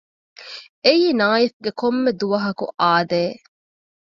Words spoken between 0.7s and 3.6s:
އެއީ ނާއިފްގެ ކޮންމެ ދުވަހަކު އާދައެއް